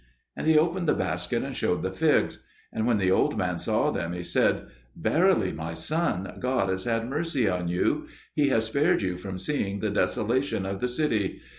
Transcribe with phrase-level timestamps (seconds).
[0.35, 2.39] And he opened the basket and showed the figs.
[2.73, 4.63] And when the old man saw them he said,
[4.99, 8.07] "Verily, my son, God has had mercy on you.
[8.33, 11.41] He has spared you from seeing the desolation of the city.